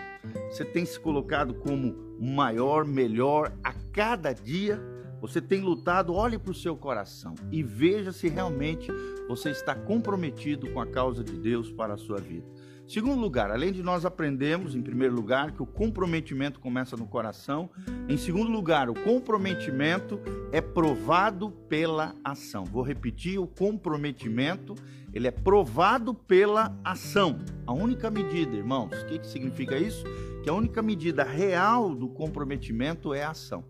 Você 0.51 0.63
tem 0.63 0.85
se 0.85 0.99
colocado 0.99 1.55
como 1.55 1.95
maior, 2.19 2.85
melhor 2.85 3.53
a 3.63 3.73
cada 3.91 4.33
dia? 4.33 4.79
Você 5.21 5.41
tem 5.41 5.61
lutado? 5.61 6.13
Olhe 6.13 6.37
para 6.37 6.51
o 6.51 6.55
seu 6.55 6.77
coração 6.77 7.33
e 7.51 7.63
veja 7.63 8.11
se 8.11 8.27
realmente 8.27 8.91
você 9.27 9.49
está 9.49 9.73
comprometido 9.73 10.71
com 10.71 10.79
a 10.79 10.85
causa 10.85 11.23
de 11.23 11.33
Deus 11.37 11.71
para 11.71 11.95
a 11.95 11.97
sua 11.97 12.17
vida. 12.17 12.45
Segundo 12.87 13.19
lugar, 13.19 13.51
além 13.51 13.73
de 13.73 13.83
nós 13.83 14.05
aprendemos, 14.05 14.73
em 14.73 14.81
primeiro 14.81 15.13
lugar, 15.13 15.51
que 15.51 15.61
o 15.61 15.65
comprometimento 15.65 16.57
começa 16.57 16.95
no 16.95 17.05
coração. 17.05 17.69
Em 18.07 18.15
segundo 18.15 18.49
lugar, 18.49 18.89
o 18.89 18.93
comprometimento 18.93 20.17
é 20.53 20.61
provado 20.61 21.51
pela 21.67 22.15
ação. 22.23 22.63
Vou 22.63 22.81
repetir, 22.81 23.39
o 23.39 23.45
comprometimento, 23.45 24.73
ele 25.13 25.27
é 25.27 25.31
provado 25.31 26.13
pela 26.13 26.73
ação. 26.81 27.39
A 27.65 27.73
única 27.73 28.09
medida, 28.09 28.55
irmãos, 28.55 28.93
o 29.01 29.05
que, 29.05 29.19
que 29.19 29.27
significa 29.27 29.77
isso? 29.77 30.05
Que 30.41 30.49
a 30.49 30.53
única 30.53 30.81
medida 30.81 31.25
real 31.25 31.93
do 31.93 32.07
comprometimento 32.07 33.13
é 33.13 33.21
a 33.21 33.31
ação. 33.31 33.65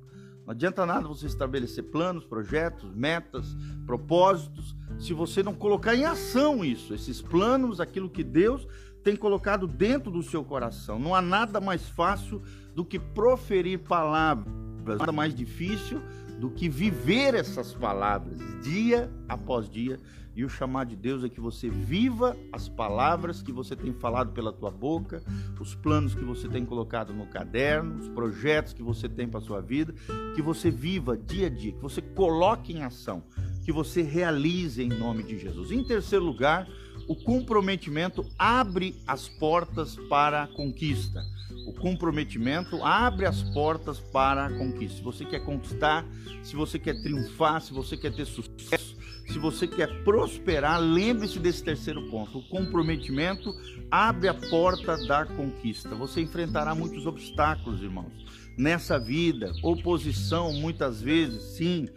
Não 0.45 0.51
adianta 0.51 0.85
nada 0.85 1.07
você 1.07 1.25
estabelecer 1.25 1.85
planos, 1.85 2.23
projetos, 2.23 2.93
metas, 2.95 3.57
propósitos, 3.85 4.77
se 4.97 5.13
você 5.13 5.43
não 5.43 5.53
colocar 5.53 5.93
em 5.93 6.05
ação 6.05 6.63
isso, 6.63 6.93
esses 6.93 7.21
planos, 7.21 7.79
aquilo 7.79 8.09
que 8.09 8.23
Deus 8.23 8.67
tem 9.07 9.15
colocado 9.15 9.67
dentro 9.67 10.11
do 10.11 10.21
seu 10.21 10.43
coração. 10.43 10.99
Não 10.99 11.15
há 11.15 11.21
nada 11.21 11.61
mais 11.61 11.87
fácil 11.87 12.41
do 12.75 12.83
que 12.83 12.99
proferir 12.99 13.79
palavras, 13.79 14.99
nada 14.99 15.13
mais 15.13 15.33
difícil 15.33 16.01
do 16.41 16.49
que 16.49 16.67
viver 16.67 17.33
essas 17.33 17.73
palavras 17.73 18.37
dia 18.61 19.09
após 19.29 19.69
dia. 19.69 19.97
E 20.35 20.43
o 20.43 20.49
chamar 20.49 20.83
de 20.83 20.97
Deus 20.97 21.23
é 21.23 21.29
que 21.29 21.39
você 21.39 21.69
viva 21.69 22.35
as 22.51 22.67
palavras 22.67 23.41
que 23.41 23.53
você 23.53 23.77
tem 23.77 23.93
falado 23.93 24.33
pela 24.33 24.51
tua 24.51 24.69
boca, 24.69 25.23
os 25.57 25.73
planos 25.73 26.13
que 26.13 26.25
você 26.25 26.49
tem 26.49 26.65
colocado 26.65 27.13
no 27.13 27.27
caderno, 27.27 27.99
os 27.99 28.09
projetos 28.09 28.73
que 28.73 28.83
você 28.83 29.07
tem 29.07 29.25
para 29.25 29.39
a 29.39 29.41
sua 29.41 29.61
vida, 29.61 29.95
que 30.35 30.41
você 30.41 30.69
viva 30.69 31.17
dia 31.17 31.47
a 31.47 31.49
dia, 31.49 31.71
que 31.71 31.81
você 31.81 32.01
coloque 32.01 32.73
em 32.73 32.83
ação, 32.83 33.23
que 33.63 33.71
você 33.71 34.01
realize 34.01 34.83
em 34.83 34.89
nome 34.89 35.23
de 35.23 35.39
Jesus. 35.39 35.71
Em 35.71 35.81
terceiro 35.81 36.25
lugar, 36.25 36.67
o 37.07 37.15
comprometimento 37.15 38.25
abre 38.37 38.95
as 39.07 39.29
portas 39.29 39.95
para 40.09 40.43
a 40.43 40.47
conquista. 40.47 41.23
O 41.65 41.73
comprometimento 41.73 42.83
abre 42.83 43.25
as 43.25 43.43
portas 43.43 43.99
para 43.99 44.45
a 44.45 44.57
conquista. 44.57 44.97
Se 44.97 45.03
você 45.03 45.25
quer 45.25 45.39
conquistar, 45.39 46.05
se 46.43 46.55
você 46.55 46.77
quer 46.79 47.01
triunfar, 47.01 47.61
se 47.61 47.73
você 47.73 47.97
quer 47.97 48.13
ter 48.13 48.25
sucesso, 48.25 48.97
se 49.27 49.37
você 49.37 49.67
quer 49.67 50.03
prosperar, 50.03 50.79
lembre-se 50.79 51.39
desse 51.39 51.63
terceiro 51.63 52.09
ponto. 52.09 52.39
O 52.39 52.47
comprometimento 52.47 53.53
abre 53.91 54.29
a 54.29 54.33
porta 54.33 54.97
da 55.05 55.25
conquista. 55.25 55.93
Você 55.95 56.21
enfrentará 56.21 56.73
muitos 56.73 57.05
obstáculos, 57.05 57.81
irmãos, 57.81 58.13
nessa 58.57 58.97
vida. 58.97 59.51
Oposição, 59.61 60.53
muitas 60.53 61.01
vezes, 61.01 61.57
sim. 61.57 61.89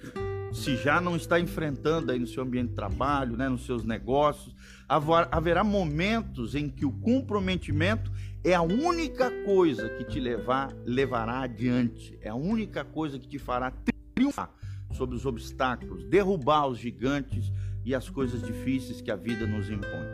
se 0.52 0.76
já 0.76 1.00
não 1.00 1.14
está 1.14 1.38
enfrentando 1.38 2.10
aí 2.10 2.18
no 2.18 2.26
seu 2.26 2.42
ambiente 2.42 2.70
de 2.70 2.74
trabalho, 2.74 3.36
né, 3.36 3.48
nos 3.48 3.64
seus 3.64 3.84
negócios, 3.84 4.52
haverá 4.90 5.62
momentos 5.62 6.56
em 6.56 6.68
que 6.68 6.84
o 6.84 6.90
comprometimento 6.90 8.10
é 8.42 8.54
a 8.54 8.62
única 8.62 9.30
coisa 9.44 9.88
que 9.90 10.02
te 10.02 10.18
levar, 10.18 10.74
levará 10.84 11.42
adiante, 11.42 12.18
é 12.20 12.28
a 12.28 12.34
única 12.34 12.84
coisa 12.84 13.16
que 13.16 13.28
te 13.28 13.38
fará 13.38 13.72
triunfar 14.14 14.50
sobre 14.92 15.14
os 15.14 15.24
obstáculos, 15.24 16.04
derrubar 16.04 16.66
os 16.66 16.78
gigantes 16.78 17.52
e 17.84 17.94
as 17.94 18.10
coisas 18.10 18.42
difíceis 18.42 19.00
que 19.00 19.12
a 19.12 19.16
vida 19.16 19.46
nos 19.46 19.70
impõe. 19.70 20.08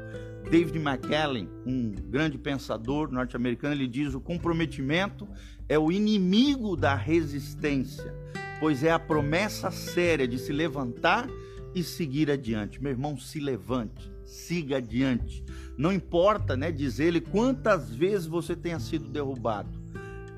David 0.51 0.79
McKellen, 0.79 1.49
um 1.65 1.91
grande 1.93 2.37
pensador 2.37 3.11
norte-americano, 3.11 3.75
ele 3.75 3.89
diz: 3.89 4.15
o 4.15 4.21
comprometimento 4.21 5.27
é 5.69 5.79
o 5.79 5.91
inimigo 5.91 6.77
da 6.77 6.95
resistência, 6.95 8.15
pois 8.61 8.85
é 8.85 8.91
a 8.91 8.99
promessa 8.99 9.71
séria 9.71 10.29
de 10.29 10.39
se 10.39 10.53
levantar 10.53 11.27
e 11.75 11.83
seguir 11.83 12.31
adiante. 12.31 12.81
Meu 12.81 12.93
irmão, 12.93 13.19
se 13.19 13.41
levante, 13.41 14.16
siga 14.27 14.79
adiante. 14.79 15.45
Não 15.79 15.93
importa, 15.93 16.57
né, 16.57 16.73
diz 16.73 16.99
ele, 16.99 17.21
quantas 17.21 17.95
vezes 17.95 18.27
você 18.27 18.57
tenha 18.57 18.81
sido 18.81 19.09
derrubado. 19.09 19.71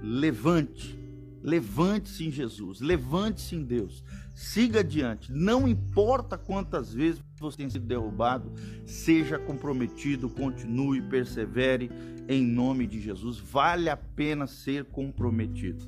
Levante, 0.03 0.99
levante-se 1.43 2.27
em 2.27 2.31
Jesus, 2.31 2.81
levante-se 2.81 3.57
em 3.57 3.65
Deus. 3.65 4.05
Siga 4.35 4.81
adiante. 4.81 5.33
Não 5.33 5.67
importa 5.67 6.39
quantas 6.39 6.93
vezes 6.93 7.21
você 7.41 7.57
tenha 7.57 7.71
sido 7.71 7.87
derrubado, 7.87 8.53
seja 8.87 9.39
comprometido, 9.39 10.29
continue, 10.29 11.03
persevere 11.03 11.91
em 12.29 12.45
nome 12.45 12.87
de 12.87 13.01
Jesus. 13.01 13.39
Vale 13.39 13.89
a 13.89 13.97
pena 13.97 14.47
ser 14.47 14.85
comprometido. 14.85 15.85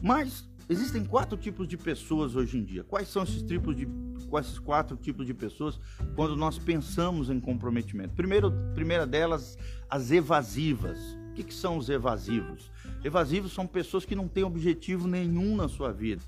Mas 0.00 0.48
existem 0.68 1.04
quatro 1.04 1.36
tipos 1.36 1.66
de 1.66 1.76
pessoas 1.76 2.36
hoje 2.36 2.58
em 2.58 2.64
dia. 2.64 2.84
Quais 2.84 3.08
são 3.08 3.22
esses 3.22 3.42
tipos 3.42 3.76
de 3.76 3.88
esses 4.36 4.58
quatro 4.58 4.96
tipos 4.96 5.24
de 5.24 5.32
pessoas 5.32 5.78
quando 6.16 6.34
nós 6.34 6.58
pensamos 6.58 7.30
em 7.30 7.38
comprometimento? 7.38 8.14
Primeiro, 8.16 8.52
primeira 8.74 9.06
delas, 9.06 9.56
as 9.88 10.10
evasivas. 10.10 10.98
O 11.30 11.34
que, 11.34 11.44
que 11.44 11.54
são 11.54 11.78
os 11.78 11.88
evasivos? 11.88 12.68
Evasivos 13.04 13.52
são 13.52 13.64
pessoas 13.64 14.04
que 14.04 14.16
não 14.16 14.26
têm 14.26 14.42
objetivo 14.42 15.06
nenhum 15.06 15.54
na 15.54 15.68
sua 15.68 15.92
vida 15.92 16.20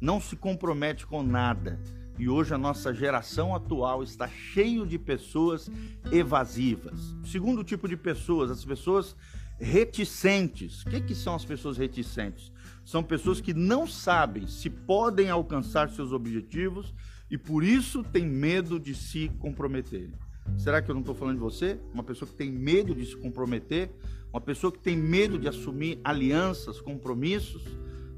não 0.00 0.20
se 0.20 0.36
compromete 0.36 1.06
com 1.06 1.22
nada. 1.22 1.80
E 2.18 2.28
hoje 2.28 2.54
a 2.54 2.58
nossa 2.58 2.94
geração 2.94 3.54
atual 3.54 4.02
está 4.02 4.28
cheio 4.28 4.86
de 4.86 4.98
pessoas 4.98 5.68
evasivas. 6.12 7.16
Segundo 7.24 7.64
tipo 7.64 7.88
de 7.88 7.96
pessoas, 7.96 8.50
as 8.50 8.64
pessoas 8.64 9.16
reticentes. 9.58 10.82
O 10.82 10.90
que, 10.90 11.00
que 11.00 11.14
são 11.14 11.34
as 11.34 11.44
pessoas 11.44 11.76
reticentes? 11.76 12.52
São 12.84 13.02
pessoas 13.02 13.40
que 13.40 13.52
não 13.52 13.86
sabem 13.86 14.46
se 14.46 14.70
podem 14.70 15.28
alcançar 15.28 15.88
seus 15.90 16.12
objetivos 16.12 16.94
e 17.30 17.38
por 17.38 17.64
isso 17.64 18.02
têm 18.02 18.26
medo 18.26 18.78
de 18.78 18.94
se 18.94 19.28
comprometerem. 19.38 20.12
Será 20.56 20.82
que 20.82 20.90
eu 20.90 20.94
não 20.94 21.00
estou 21.00 21.14
falando 21.14 21.36
de 21.36 21.42
você? 21.42 21.78
Uma 21.92 22.04
pessoa 22.04 22.28
que 22.28 22.34
tem 22.34 22.50
medo 22.50 22.94
de 22.94 23.06
se 23.06 23.16
comprometer, 23.16 23.90
uma 24.32 24.40
pessoa 24.40 24.70
que 24.70 24.78
tem 24.78 24.96
medo 24.96 25.38
de 25.38 25.48
assumir 25.48 25.98
alianças, 26.04 26.80
compromissos, 26.80 27.62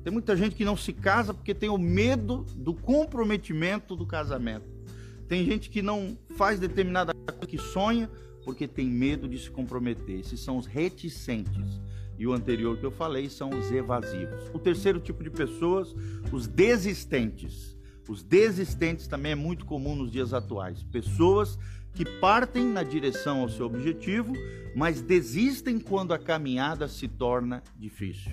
tem 0.07 0.13
muita 0.13 0.37
gente 0.37 0.55
que 0.55 0.65
não 0.65 0.77
se 0.77 0.93
casa 0.93 1.35
porque 1.35 1.53
tem 1.53 1.69
o 1.69 1.77
medo 1.77 2.47
do 2.55 2.73
comprometimento 2.73 3.97
do 3.97 4.07
casamento. 4.07 4.65
Tem 5.27 5.45
gente 5.45 5.69
que 5.69 5.83
não 5.83 6.17
faz 6.37 6.61
determinada 6.61 7.13
coisa 7.13 7.41
que 7.47 7.59
sonha 7.59 8.09
porque 8.45 8.69
tem 8.69 8.87
medo 8.87 9.29
de 9.29 9.37
se 9.37 9.51
comprometer. 9.51 10.21
Esses 10.21 10.39
são 10.39 10.59
os 10.59 10.67
reticentes. 10.67 11.81
E 12.17 12.25
o 12.25 12.33
anterior 12.33 12.79
que 12.79 12.87
eu 12.87 12.93
falei 12.93 13.29
são 13.29 13.51
os 13.51 13.71
evasivos. 13.73 14.49
O 14.55 14.59
terceiro 14.61 15.01
tipo 15.01 15.25
de 15.25 15.31
pessoas, 15.31 15.93
os 16.33 16.47
desistentes. 16.47 17.76
Os 18.09 18.23
desistentes 18.23 19.07
também 19.07 19.33
é 19.33 19.37
muito 19.37 19.65
comum 19.65 19.97
nos 19.97 20.11
dias 20.11 20.33
atuais. 20.33 20.83
Pessoas 20.85 21.59
que 21.93 22.05
partem 22.05 22.65
na 22.65 22.83
direção 22.83 23.41
ao 23.41 23.49
seu 23.49 23.67
objetivo, 23.67 24.33
mas 24.75 25.01
desistem 25.01 25.81
quando 25.81 26.13
a 26.13 26.19
caminhada 26.19 26.87
se 26.87 27.09
torna 27.09 27.63
difícil. 27.77 28.33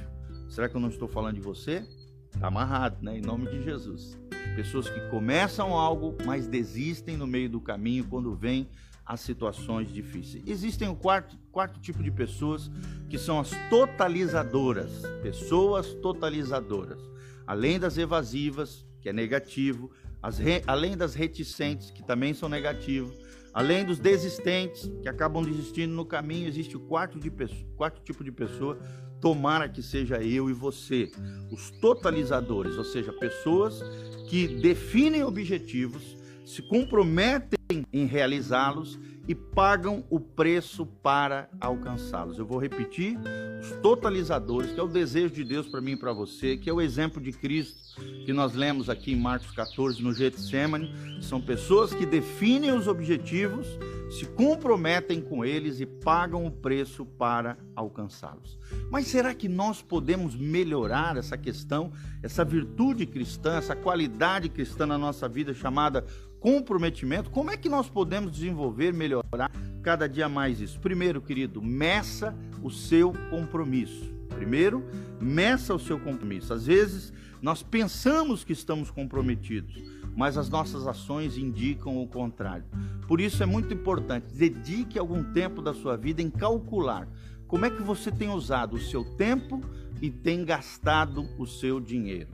Será 0.50 0.70
que 0.70 0.76
eu 0.76 0.82
não 0.82 0.90
estou 0.90 1.08
falando 1.08 1.36
de 1.36 1.42
você? 1.42 1.88
Está 2.34 2.48
amarrado, 2.48 2.98
né? 3.02 3.18
Em 3.18 3.22
nome 3.22 3.50
de 3.50 3.64
Jesus. 3.64 4.20
Pessoas 4.56 4.90
que 4.90 5.00
começam 5.10 5.74
algo, 5.74 6.16
mas 6.26 6.48
desistem 6.48 7.18
no 7.18 7.26
meio 7.26 7.50
do 7.50 7.62
caminho 7.62 8.04
quando 8.04 8.36
vem 8.36 8.68
as 9.06 9.22
situações 9.22 9.92
difíceis. 9.92 10.44
Existem 10.46 10.88
o 10.88 10.96
quarto, 10.96 11.38
quarto 11.52 11.80
tipo 11.80 12.04
de 12.04 12.12
pessoas 12.12 12.70
que 13.10 13.18
são 13.18 13.40
as 13.40 13.52
totalizadoras. 13.70 14.92
Pessoas 15.22 15.94
totalizadoras. 15.96 17.00
Além 17.48 17.80
das 17.80 17.98
evasivas, 17.98 18.86
que 19.04 19.10
é 19.10 19.14
negativo, 19.14 19.92
re, 20.40 20.64
além 20.66 20.96
das 20.96 21.14
reticentes, 21.14 21.92
que 21.92 22.02
também 22.02 22.34
são 22.34 22.48
negativos, 22.48 23.14
além 23.54 23.84
dos 23.84 24.00
desistentes, 24.00 24.90
que 25.02 25.10
acabam 25.10 25.44
desistindo 25.44 25.94
no 25.94 26.06
caminho, 26.06 26.48
existe 26.48 26.78
o 26.78 26.80
quarto, 26.80 27.20
de, 27.20 27.30
quarto 27.76 28.02
tipo 28.02 28.24
de 28.24 28.32
pessoa 28.32 28.80
tomara 29.20 29.70
que 29.70 29.84
seja 29.84 30.22
eu 30.24 30.50
e 30.50 30.54
você, 30.54 31.12
os 31.52 31.70
totalizadores, 31.80 32.78
ou 32.78 32.84
seja, 32.84 33.12
pessoas 33.14 33.82
que 34.30 34.48
definem 34.48 35.24
objetivos, 35.24 36.18
se 36.46 36.62
comprometem 36.62 37.58
em 37.92 38.06
realizá-los 38.06 39.00
e 39.28 39.34
pagam 39.34 40.04
o 40.10 40.20
preço 40.20 40.86
para 40.86 41.50
alcançá-los. 41.60 42.38
Eu 42.38 42.46
vou 42.46 42.60
repetir: 42.60 43.18
os 43.62 43.72
totalizadores, 43.82 44.72
que 44.72 44.80
é 44.80 44.84
o 44.84 44.88
desejo 44.88 45.34
de 45.34 45.44
Deus 45.44 45.68
para 45.68 45.82
mim 45.82 45.92
e 45.92 45.98
para 45.98 46.14
você, 46.14 46.58
que 46.58 46.70
é 46.70 46.74
o 46.74 46.82
exemplo 46.82 47.22
de 47.22 47.32
Cristo 47.32 47.84
que 48.26 48.34
nós 48.34 48.54
lemos 48.54 48.90
aqui 48.90 49.12
em 49.12 49.20
Marcos 49.20 49.52
14 49.52 50.02
no 50.02 50.14
Getsemane, 50.14 51.22
são 51.22 51.40
pessoas 51.40 51.94
que 51.94 52.06
definem 52.06 52.72
os 52.72 52.88
objetivos, 52.88 53.68
se 54.10 54.26
comprometem 54.26 55.22
com 55.22 55.46
eles 55.46 55.80
e 55.80 55.86
pagam 55.86 56.46
o 56.46 56.52
preço 56.52 57.06
para 57.06 57.58
alcançá-los. 57.76 58.58
Mas 58.90 59.08
será 59.08 59.34
que 59.34 59.48
nós 59.48 59.82
podemos 59.82 60.36
melhorar 60.36 61.18
essa 61.18 61.38
questão, 61.38 61.92
essa 62.22 62.44
virtude 62.44 63.06
cristã, 63.06 63.58
essa 63.58 63.76
qualidade 63.76 64.50
cristã 64.50 64.86
na 64.86 64.98
nossa 64.98 65.28
vida 65.28 65.54
chamada 65.54 66.06
comprometimento, 66.44 67.30
como 67.30 67.52
é 67.52 67.56
que 67.56 67.70
nós 67.70 67.88
podemos 67.88 68.30
desenvolver, 68.34 68.94
melhorar 68.94 69.50
cada 69.82 70.10
dia 70.10 70.28
mais 70.28 70.60
isso? 70.60 70.78
Primeiro, 70.78 71.22
querido, 71.22 71.62
meça 71.62 72.36
o 72.62 72.70
seu 72.70 73.14
compromisso. 73.30 74.12
Primeiro, 74.36 74.84
meça 75.22 75.74
o 75.74 75.80
seu 75.80 75.98
compromisso. 75.98 76.54
Às 76.54 76.66
vezes, 76.66 77.14
nós 77.42 77.64
pensamos 77.64 78.44
que 78.44 78.52
estamos 78.52 78.92
comprometidos, 78.92 79.82
mas 80.18 80.38
as 80.38 80.50
nossas 80.50 80.86
ações 80.86 81.38
indicam 81.38 81.98
o 82.04 82.08
contrário. 82.08 82.66
Por 83.08 83.22
isso 83.22 83.42
é 83.42 83.46
muito 83.46 83.74
importante, 83.74 84.34
dedique 84.34 85.00
algum 85.00 85.24
tempo 85.24 85.62
da 85.62 85.74
sua 85.74 85.96
vida 85.96 86.22
em 86.22 86.30
calcular 86.30 87.08
como 87.48 87.66
é 87.66 87.70
que 87.70 87.82
você 87.82 88.12
tem 88.12 88.30
usado 88.30 88.76
o 88.76 88.82
seu 88.82 89.06
tempo 89.16 89.62
e 90.02 90.12
tem 90.12 90.44
gastado 90.44 91.26
o 91.38 91.48
seu 91.48 91.80
dinheiro. 91.80 92.28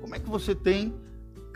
Como 0.00 0.14
é 0.14 0.20
que 0.20 0.28
você 0.30 0.54
tem 0.54 0.94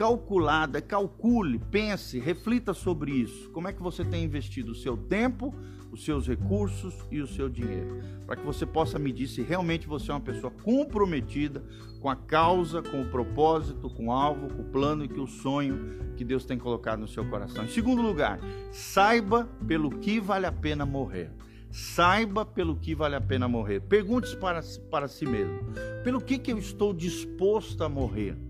calculada, 0.00 0.80
calcule, 0.80 1.58
pense, 1.70 2.18
reflita 2.18 2.72
sobre 2.72 3.10
isso. 3.12 3.50
Como 3.50 3.68
é 3.68 3.72
que 3.74 3.82
você 3.82 4.02
tem 4.02 4.24
investido 4.24 4.72
o 4.72 4.74
seu 4.74 4.96
tempo, 4.96 5.54
os 5.92 6.06
seus 6.06 6.26
recursos 6.26 6.94
e 7.10 7.20
o 7.20 7.26
seu 7.26 7.50
dinheiro, 7.50 8.00
para 8.24 8.36
que 8.36 8.42
você 8.42 8.64
possa 8.64 8.98
medir 8.98 9.28
se 9.28 9.42
realmente 9.42 9.86
você 9.86 10.10
é 10.10 10.14
uma 10.14 10.20
pessoa 10.22 10.50
comprometida 10.64 11.62
com 12.00 12.08
a 12.08 12.16
causa, 12.16 12.80
com 12.80 13.02
o 13.02 13.10
propósito, 13.10 13.90
com 13.90 14.06
o 14.06 14.10
alvo, 14.10 14.48
com 14.48 14.62
o 14.62 14.70
plano 14.72 15.04
e 15.04 15.08
com 15.08 15.20
o 15.20 15.28
sonho 15.28 16.14
que 16.16 16.24
Deus 16.24 16.46
tem 16.46 16.56
colocado 16.56 17.00
no 17.00 17.08
seu 17.08 17.28
coração. 17.28 17.64
Em 17.64 17.68
segundo 17.68 18.00
lugar, 18.00 18.40
saiba 18.72 19.50
pelo 19.68 19.90
que 19.90 20.18
vale 20.18 20.46
a 20.46 20.52
pena 20.52 20.86
morrer. 20.86 21.30
Saiba 21.70 22.46
pelo 22.46 22.74
que 22.74 22.94
vale 22.94 23.16
a 23.16 23.20
pena 23.20 23.46
morrer. 23.46 23.80
Pergunte-se 23.80 24.34
para, 24.38 24.62
para 24.90 25.06
si 25.06 25.26
mesmo: 25.26 25.60
pelo 26.02 26.22
que, 26.22 26.38
que 26.38 26.50
eu 26.50 26.56
estou 26.56 26.94
disposto 26.94 27.84
a 27.84 27.88
morrer? 27.88 28.49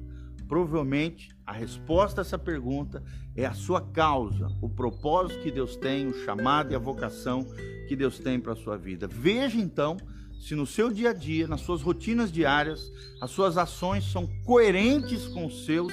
Provavelmente 0.51 1.31
a 1.47 1.53
resposta 1.53 2.21
a 2.21 2.23
essa 2.23 2.37
pergunta 2.37 3.05
é 3.37 3.47
a 3.47 3.55
sua 3.55 3.81
causa, 3.81 4.49
o 4.61 4.69
propósito 4.69 5.41
que 5.45 5.51
Deus 5.53 5.77
tem, 5.77 6.09
o 6.09 6.25
chamado 6.25 6.73
e 6.73 6.75
a 6.75 6.79
vocação 6.79 7.47
que 7.87 7.95
Deus 7.95 8.19
tem 8.19 8.41
para 8.41 8.55
a 8.55 8.57
sua 8.57 8.77
vida. 8.77 9.07
Veja 9.07 9.57
então 9.57 9.97
se 10.41 10.57
no 10.57 10.67
seu 10.67 10.91
dia 10.91 11.11
a 11.11 11.13
dia, 11.13 11.47
nas 11.47 11.61
suas 11.61 11.83
rotinas 11.83 12.33
diárias, 12.33 12.91
as 13.21 13.31
suas 13.31 13.57
ações 13.57 14.11
são 14.11 14.27
coerentes 14.45 15.29
com 15.29 15.47
os 15.47 15.65
seus 15.65 15.93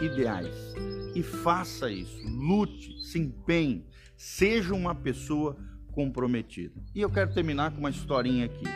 ideais. 0.00 0.54
E 1.12 1.20
faça 1.20 1.90
isso, 1.90 2.22
lute, 2.28 3.02
se 3.02 3.18
empenhe, 3.18 3.84
seja 4.16 4.72
uma 4.72 4.94
pessoa 4.94 5.56
comprometida. 5.90 6.80
E 6.94 7.00
eu 7.00 7.10
quero 7.10 7.34
terminar 7.34 7.72
com 7.72 7.78
uma 7.78 7.90
historinha 7.90 8.44
aqui. 8.44 8.66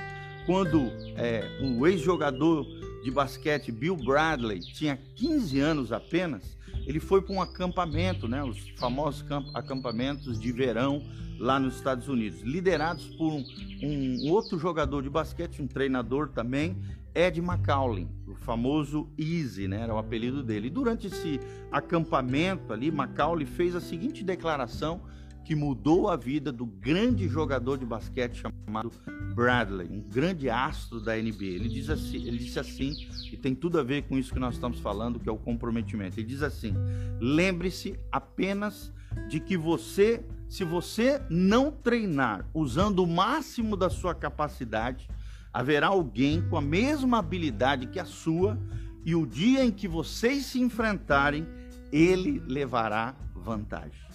Quando 0.45 0.81
é, 1.17 1.61
um 1.63 1.87
ex-jogador 1.87 2.67
de 3.03 3.11
basquete 3.11 3.73
Bill 3.73 3.97
Bradley 3.97 4.61
tinha 4.61 4.99
15 5.15 5.61
anos 5.61 5.93
apenas, 5.93 6.57
ele 6.87 7.01
foi 7.01 7.23
para 7.23 7.35
um 7.35 7.43
acampamento, 7.43 8.27
né, 8.27 8.43
os 8.43 8.59
famosos 8.77 9.25
acampamentos 9.55 10.41
de 10.41 10.53
verão 10.53 11.03
lá 11.39 11.59
nos 11.59 11.77
Estados 11.77 12.09
Unidos, 12.09 12.41
liderados 12.43 13.07
por 13.17 13.33
um, 13.33 13.45
um 13.83 14.31
outro 14.31 14.59
jogador 14.59 15.03
de 15.03 15.09
basquete, 15.09 15.63
um 15.63 15.67
treinador 15.67 16.29
também, 16.29 16.77
Ed 17.15 17.41
McCauley, 17.41 18.09
o 18.27 18.35
famoso 18.35 19.09
Easy, 19.19 19.67
né, 19.67 19.83
era 19.83 19.95
o 19.95 19.99
apelido 19.99 20.43
dele. 20.43 20.69
E 20.69 20.71
durante 20.71 21.09
esse 21.09 21.41
acampamento 21.73 22.73
ali, 22.73 22.89
McCauley 22.89 23.47
fez 23.47 23.75
a 23.75 23.81
seguinte 23.81 24.23
declaração 24.23 25.03
que 25.45 25.55
mudou 25.55 26.09
a 26.09 26.17
vida 26.17 26.53
do 26.53 26.65
grande 26.65 27.29
jogador 27.29 27.79
de 27.79 27.85
basquete 27.85 28.37
chamado 28.41 28.91
Bradley, 29.35 29.89
um 29.91 30.01
grande 30.01 30.51
astro 30.51 31.01
da 31.01 31.17
NBA. 31.17 31.45
Ele, 31.45 31.69
diz 31.69 31.89
assim, 31.91 32.27
ele 32.27 32.39
disse 32.39 32.59
assim, 32.59 32.95
e 33.33 33.37
tem 33.37 33.55
tudo 33.55 33.79
a 33.79 33.83
ver 33.83 34.03
com 34.03 34.19
isso 34.19 34.33
que 34.33 34.39
nós 34.39 34.55
estamos 34.55 34.79
falando, 34.81 35.19
que 35.19 35.29
é 35.29 35.33
o 35.33 35.39
comprometimento. 35.39 36.19
Ele 36.19 36.27
diz 36.27 36.43
assim: 36.43 36.75
lembre-se 37.21 37.99
apenas 38.13 38.93
de 39.29 39.41
que 39.41 39.57
você, 39.57 40.25
se 40.49 40.65
você 40.65 41.21
não 41.29 41.71
treinar 41.71 42.47
usando 42.55 43.01
o 43.01 43.07
máximo 43.07 43.77
da 43.77 43.91
sua 43.91 44.15
capacidade, 44.15 45.09
haverá 45.53 45.89
alguém 45.89 46.43
com 46.49 46.57
a 46.57 46.63
mesma 46.63 47.19
habilidade 47.19 47.87
que 47.87 47.99
a 47.99 48.05
sua, 48.05 48.59
e 49.05 49.15
o 49.15 49.27
dia 49.27 49.65
em 49.65 49.71
que 49.71 49.89
vocês 49.89 50.47
se 50.47 50.61
enfrentarem, 50.61 51.47
ele 51.91 52.41
levará 52.47 53.17
vantagem. 53.35 54.10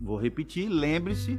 Vou 0.00 0.16
repetir, 0.16 0.68
lembre-se 0.68 1.38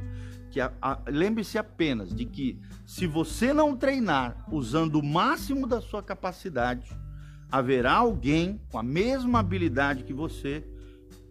que 0.50 0.60
lembre-se 1.08 1.56
apenas 1.56 2.14
de 2.14 2.24
que 2.24 2.58
se 2.84 3.06
você 3.06 3.52
não 3.52 3.76
treinar 3.76 4.44
usando 4.50 4.96
o 4.96 5.02
máximo 5.02 5.66
da 5.66 5.80
sua 5.80 6.02
capacidade, 6.02 6.90
haverá 7.50 7.94
alguém 7.94 8.60
com 8.70 8.78
a 8.78 8.82
mesma 8.82 9.38
habilidade 9.38 10.04
que 10.04 10.12
você 10.12 10.64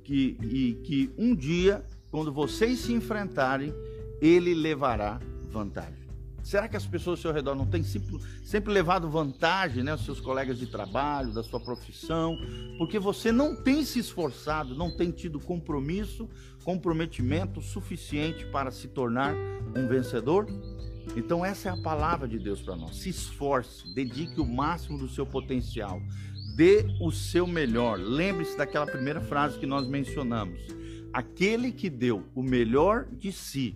que, 0.03 0.37
e 0.41 0.73
que 0.83 1.13
um 1.17 1.35
dia, 1.35 1.85
quando 2.09 2.31
vocês 2.31 2.79
se 2.79 2.93
enfrentarem, 2.93 3.73
ele 4.21 4.55
levará 4.55 5.19
vantagem. 5.49 6.09
Será 6.41 6.67
que 6.67 6.75
as 6.75 6.85
pessoas 6.85 7.19
ao 7.19 7.21
seu 7.21 7.31
redor 7.31 7.53
não 7.53 7.65
têm 7.65 7.83
sempre, 7.83 8.17
sempre 8.43 8.73
levado 8.73 9.07
vantagem, 9.09 9.83
né, 9.83 9.93
os 9.93 10.03
seus 10.03 10.19
colegas 10.19 10.57
de 10.57 10.65
trabalho, 10.65 11.31
da 11.31 11.43
sua 11.43 11.59
profissão, 11.59 12.35
porque 12.77 12.97
você 12.97 13.31
não 13.31 13.55
tem 13.55 13.83
se 13.83 13.99
esforçado, 13.99 14.73
não 14.73 14.89
tem 14.89 15.11
tido 15.11 15.39
compromisso, 15.39 16.27
comprometimento 16.69 17.63
suficiente 17.63 18.45
para 18.45 18.69
se 18.69 18.87
tornar 18.89 19.33
um 19.75 19.87
vencedor? 19.87 20.45
Então 21.17 21.43
essa 21.43 21.67
é 21.67 21.71
a 21.71 21.81
palavra 21.81 22.27
de 22.27 22.37
Deus 22.37 22.61
para 22.61 22.75
nós. 22.75 22.97
Se 22.97 23.09
esforce, 23.09 23.91
dedique 23.95 24.39
o 24.39 24.45
máximo 24.45 24.95
do 24.95 25.09
seu 25.09 25.25
potencial, 25.25 25.99
dê 26.55 26.85
o 27.01 27.09
seu 27.11 27.47
melhor. 27.47 27.97
Lembre-se 27.97 28.55
daquela 28.55 28.85
primeira 28.85 29.19
frase 29.19 29.57
que 29.57 29.65
nós 29.65 29.87
mencionamos. 29.87 30.59
Aquele 31.11 31.71
que 31.71 31.89
deu 31.89 32.23
o 32.35 32.43
melhor 32.43 33.07
de 33.13 33.31
si 33.31 33.75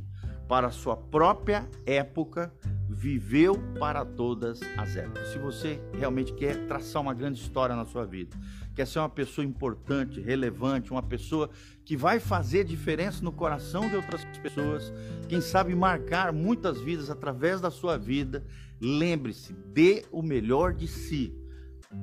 para 0.54 0.70
sua 0.70 0.96
própria 0.96 1.68
época, 1.84 2.54
viveu 2.88 3.56
para 3.80 4.06
todas 4.06 4.62
as 4.78 4.96
épocas. 4.96 5.30
Se 5.30 5.40
você 5.40 5.82
realmente 5.98 6.32
quer 6.32 6.68
traçar 6.68 7.02
uma 7.02 7.16
grande 7.16 7.42
história 7.42 7.76
na 7.76 7.86
sua 7.86 8.06
vida, 8.06 8.38
quer 8.76 8.86
ser 8.86 9.00
uma 9.00 9.10
pessoa 9.10 9.44
importante, 9.44 10.22
relevante, 10.22 10.92
uma 10.92 11.02
pessoa 11.02 11.50
que 11.84 11.98
vai 11.98 12.20
fazer 12.20 12.66
diferença 12.66 13.24
no 13.24 13.32
coração 13.32 13.90
de 13.90 13.96
outras 13.96 14.24
pessoas, 14.44 14.94
quem 15.28 15.42
sabe 15.42 15.74
marcar 15.74 16.32
muitas 16.32 16.80
vidas 16.80 17.10
através 17.10 17.60
da 17.60 17.72
sua 17.72 17.98
vida, 17.98 18.46
lembre-se, 18.80 19.54
dê 19.54 20.06
o 20.12 20.22
melhor 20.22 20.72
de 20.72 20.88
si 20.88 21.36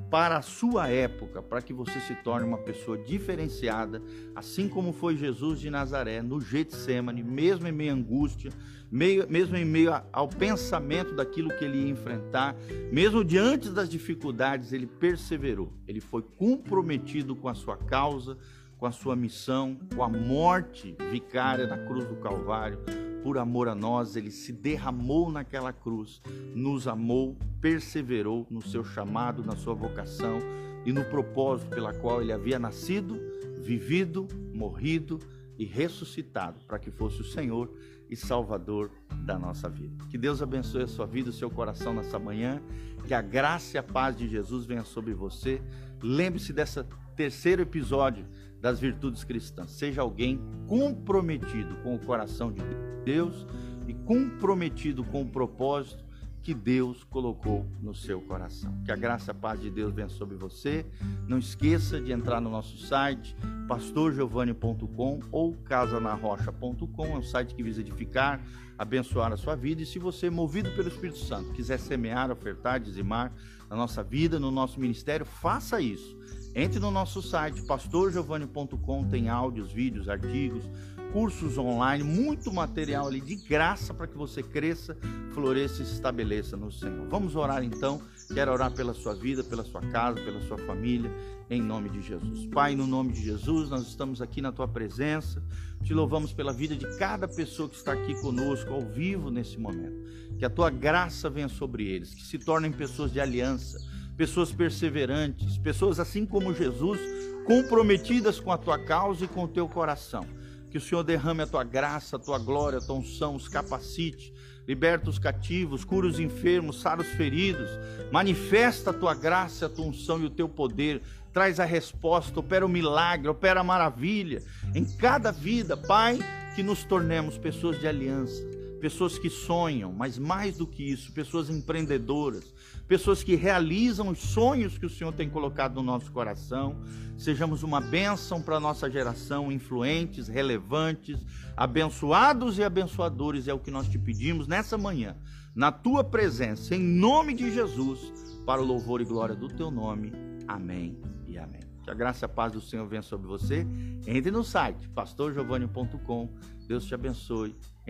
para 0.09 0.37
a 0.37 0.41
sua 0.41 0.87
época, 0.89 1.41
para 1.41 1.61
que 1.61 1.73
você 1.73 1.99
se 2.01 2.15
torne 2.15 2.45
uma 2.45 2.57
pessoa 2.57 2.97
diferenciada, 2.97 4.01
assim 4.35 4.67
como 4.67 4.91
foi 4.91 5.15
Jesus 5.15 5.59
de 5.59 5.69
Nazaré 5.69 6.21
no 6.21 6.41
Getsemane, 6.41 7.23
mesmo 7.23 7.67
em 7.67 7.71
meio 7.71 7.91
à 7.91 7.95
angústia, 7.95 8.51
meio, 8.91 9.25
mesmo 9.29 9.55
em 9.55 9.65
meio 9.65 9.93
ao 10.11 10.27
pensamento 10.27 11.15
daquilo 11.15 11.55
que 11.57 11.63
ele 11.63 11.85
ia 11.85 11.89
enfrentar, 11.89 12.55
mesmo 12.91 13.23
diante 13.23 13.69
das 13.69 13.89
dificuldades, 13.89 14.73
ele 14.73 14.87
perseverou. 14.87 15.73
Ele 15.87 16.01
foi 16.01 16.21
comprometido 16.21 17.35
com 17.35 17.47
a 17.47 17.53
sua 17.53 17.77
causa, 17.77 18.37
com 18.77 18.85
a 18.85 18.91
sua 18.91 19.15
missão, 19.15 19.77
com 19.95 20.03
a 20.03 20.09
morte 20.09 20.95
vicária 21.11 21.67
na 21.67 21.77
cruz 21.77 22.05
do 22.05 22.15
Calvário 22.15 22.79
por 23.23 23.37
amor 23.37 23.67
a 23.67 23.75
nós, 23.75 24.15
ele 24.15 24.31
se 24.31 24.51
derramou 24.51 25.31
naquela 25.31 25.71
cruz, 25.71 26.21
nos 26.55 26.87
amou, 26.87 27.37
perseverou 27.59 28.47
no 28.49 28.61
seu 28.61 28.83
chamado, 28.83 29.43
na 29.43 29.55
sua 29.55 29.73
vocação 29.73 30.39
e 30.85 30.91
no 30.91 31.03
propósito 31.05 31.69
pela 31.69 31.93
qual 31.93 32.21
ele 32.21 32.33
havia 32.33 32.57
nascido, 32.57 33.19
vivido, 33.61 34.27
morrido 34.53 35.19
e 35.57 35.65
ressuscitado, 35.65 36.59
para 36.67 36.79
que 36.79 36.89
fosse 36.89 37.21
o 37.21 37.25
Senhor 37.25 37.71
e 38.09 38.15
Salvador 38.15 38.91
da 39.25 39.37
nossa 39.37 39.69
vida. 39.69 40.03
Que 40.09 40.17
Deus 40.17 40.41
abençoe 40.41 40.83
a 40.83 40.87
sua 40.87 41.05
vida, 41.05 41.29
o 41.29 41.33
seu 41.33 41.49
coração 41.49 41.93
nessa 41.93 42.17
manhã, 42.17 42.61
que 43.07 43.13
a 43.13 43.21
graça 43.21 43.77
e 43.77 43.79
a 43.79 43.83
paz 43.83 44.17
de 44.17 44.27
Jesus 44.27 44.65
venha 44.65 44.83
sobre 44.83 45.13
você. 45.13 45.61
Lembre-se 46.01 46.51
desse 46.51 46.83
terceiro 47.15 47.61
episódio 47.61 48.25
das 48.59 48.79
virtudes 48.79 49.23
cristãs. 49.23 49.71
Seja 49.71 50.01
alguém 50.01 50.39
comprometido 50.67 51.75
com 51.83 51.95
o 51.95 51.99
coração 51.99 52.51
de 52.51 52.61
Deus 53.03 53.45
e 53.87 53.93
comprometido 53.93 55.03
com 55.03 55.23
o 55.23 55.29
propósito 55.29 56.03
que 56.41 56.53
Deus 56.53 57.03
colocou 57.03 57.67
no 57.81 57.93
seu 57.93 58.19
coração. 58.21 58.73
Que 58.83 58.91
a 58.91 58.95
graça 58.95 59.29
e 59.29 59.31
a 59.31 59.35
paz 59.35 59.61
de 59.61 59.69
Deus 59.69 59.93
venha 59.93 60.09
sobre 60.09 60.35
você. 60.35 60.85
Não 61.27 61.37
esqueça 61.37 62.01
de 62.01 62.11
entrar 62.11 62.41
no 62.41 62.49
nosso 62.49 62.77
site 62.79 63.35
pastorgiovanni.com 63.67 65.19
ou 65.31 65.55
casanarrocha.com, 65.63 67.05
é 67.05 67.17
um 67.17 67.23
site 67.23 67.53
que 67.53 67.63
visa 67.63 67.81
edificar, 67.81 68.41
abençoar 68.77 69.31
a 69.31 69.37
sua 69.37 69.55
vida. 69.55 69.81
E 69.81 69.85
se 69.85 69.99
você, 69.99 70.29
movido 70.29 70.71
pelo 70.71 70.87
Espírito 70.87 71.19
Santo, 71.19 71.51
quiser 71.51 71.77
semear, 71.77 72.31
ofertar, 72.31 72.79
dizimar 72.79 73.31
na 73.69 73.75
nossa 73.75 74.03
vida, 74.03 74.39
no 74.39 74.51
nosso 74.51 74.79
ministério, 74.79 75.25
faça 75.25 75.79
isso 75.79 76.19
entre 76.53 76.79
no 76.79 76.91
nosso 76.91 77.21
site 77.21 77.61
pastorgiovanni.com, 77.61 79.07
tem 79.07 79.29
áudios, 79.29 79.71
vídeos, 79.71 80.09
artigos, 80.09 80.69
cursos 81.11 81.57
online, 81.57 82.03
muito 82.03 82.51
material 82.53 83.07
ali 83.07 83.19
de 83.19 83.35
graça 83.35 83.93
para 83.93 84.07
que 84.07 84.17
você 84.17 84.41
cresça, 84.41 84.97
floresça 85.33 85.83
e 85.83 85.85
se 85.85 85.93
estabeleça 85.93 86.55
no 86.55 86.71
Senhor. 86.71 87.07
Vamos 87.09 87.35
orar 87.35 87.63
então. 87.63 88.01
Quero 88.33 88.51
orar 88.51 88.71
pela 88.71 88.93
sua 88.93 89.13
vida, 89.13 89.43
pela 89.43 89.63
sua 89.63 89.81
casa, 89.81 90.19
pela 90.21 90.41
sua 90.41 90.57
família, 90.59 91.11
em 91.49 91.61
nome 91.61 91.89
de 91.89 92.01
Jesus. 92.01 92.45
Pai, 92.47 92.75
no 92.75 92.87
nome 92.87 93.11
de 93.11 93.21
Jesus, 93.21 93.69
nós 93.69 93.87
estamos 93.87 94.21
aqui 94.21 94.41
na 94.41 94.51
tua 94.51 94.67
presença. 94.67 95.43
Te 95.83 95.93
louvamos 95.93 96.31
pela 96.31 96.53
vida 96.53 96.75
de 96.75 96.97
cada 96.97 97.27
pessoa 97.27 97.67
que 97.67 97.75
está 97.75 97.91
aqui 97.91 98.19
conosco, 98.21 98.71
ao 98.71 98.81
vivo 98.81 99.29
nesse 99.29 99.59
momento. 99.59 100.01
Que 100.37 100.45
a 100.45 100.49
tua 100.49 100.69
graça 100.69 101.29
venha 101.29 101.49
sobre 101.49 101.87
eles, 101.87 102.13
que 102.13 102.23
se 102.23 102.39
tornem 102.39 102.71
pessoas 102.71 103.11
de 103.11 103.19
aliança 103.19 103.79
pessoas 104.21 104.51
perseverantes, 104.51 105.57
pessoas 105.57 105.99
assim 105.99 106.27
como 106.27 106.53
Jesus, 106.53 106.99
comprometidas 107.43 108.39
com 108.39 108.51
a 108.51 108.57
tua 108.57 108.77
causa 108.77 109.25
e 109.25 109.27
com 109.27 109.45
o 109.45 109.47
teu 109.47 109.67
coração. 109.67 110.27
Que 110.71 110.77
o 110.77 110.81
Senhor 110.81 111.03
derrame 111.03 111.43
a 111.43 111.47
tua 111.47 111.65
graça, 111.65 112.15
a 112.15 112.19
tua 112.19 112.39
glória, 112.39 112.79
a 112.79 112.81
tua 112.81 112.95
unção, 112.95 113.35
os 113.35 113.49
capacite, 113.49 114.33
liberta 114.65 115.09
os 115.09 115.19
cativos, 115.19 115.83
cura 115.83 116.07
os 116.07 116.17
enfermos, 116.17 116.79
sara 116.79 117.01
os 117.01 117.09
feridos, 117.09 117.69
manifesta 118.09 118.91
a 118.91 118.93
tua 118.93 119.13
graça, 119.13 119.65
a 119.65 119.69
tua 119.69 119.85
unção 119.85 120.21
e 120.21 120.25
o 120.25 120.29
teu 120.29 120.47
poder, 120.47 121.01
traz 121.33 121.59
a 121.59 121.65
resposta, 121.65 122.39
opera 122.39 122.65
o 122.65 122.69
milagre, 122.69 123.27
opera 123.27 123.59
a 123.59 123.63
maravilha 123.63 124.41
em 124.73 124.85
cada 124.85 125.29
vida, 125.29 125.75
Pai, 125.75 126.17
que 126.55 126.63
nos 126.63 126.85
tornemos 126.85 127.37
pessoas 127.37 127.77
de 127.77 127.87
aliança, 127.87 128.41
pessoas 128.81 129.19
que 129.19 129.29
sonham, 129.29 129.93
mas 129.93 130.17
mais 130.17 130.57
do 130.57 130.65
que 130.65 130.83
isso, 130.83 131.13
pessoas 131.13 131.51
empreendedoras, 131.51 132.51
pessoas 132.87 133.23
que 133.23 133.35
realizam 133.35 134.09
os 134.09 134.17
sonhos 134.17 134.77
que 134.77 134.85
o 134.87 134.89
Senhor 134.89 135.13
tem 135.13 135.29
colocado 135.29 135.75
no 135.75 135.83
nosso 135.83 136.11
coração. 136.11 136.81
Sejamos 137.15 137.61
uma 137.61 137.79
bênção 137.79 138.41
para 138.41 138.57
a 138.57 138.59
nossa 138.59 138.89
geração, 138.89 139.51
influentes, 139.51 140.27
relevantes, 140.27 141.23
abençoados 141.55 142.57
e 142.57 142.63
abençoadores, 142.63 143.47
é 143.47 143.53
o 143.53 143.59
que 143.59 143.69
nós 143.69 143.87
te 143.87 143.99
pedimos 143.99 144.47
nessa 144.47 144.77
manhã, 144.79 145.15
na 145.55 145.71
tua 145.71 146.03
presença, 146.03 146.75
em 146.75 146.81
nome 146.81 147.35
de 147.35 147.53
Jesus, 147.53 148.11
para 148.47 148.61
o 148.61 148.65
louvor 148.65 148.99
e 148.99 149.05
glória 149.05 149.35
do 149.35 149.47
teu 149.47 149.69
nome. 149.69 150.11
Amém 150.47 150.99
e 151.27 151.37
amém. 151.37 151.61
Que 151.83 151.91
a 151.91 151.93
graça 151.93 152.25
e 152.25 152.27
a 152.27 152.29
paz 152.29 152.51
do 152.51 152.61
Senhor 152.61 152.87
venha 152.87 153.01
sobre 153.03 153.27
você. 153.27 153.65
Entre 154.07 154.31
no 154.31 154.43
site 154.43 154.89
pastorgiovanni.com. 154.89 156.29
Deus 156.67 156.85
te 156.85 156.95
abençoe. 156.95 157.55